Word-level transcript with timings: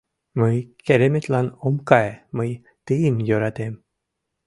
Мый 0.39 0.57
кереметлан 0.85 1.47
ом 1.65 1.75
кае, 1.89 2.13
мый 2.37 2.49
тыйым 2.85 3.15
йӧратем. 3.27 3.73